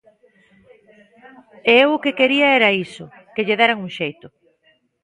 E 1.71 1.73
eu 1.83 1.89
o 1.95 2.01
que 2.03 2.17
quería 2.19 2.47
era 2.59 2.69
iso, 2.85 3.05
que 3.33 3.45
lle 3.47 3.59
deran 3.59 3.81
un 3.85 3.89
xeito. 3.97 4.27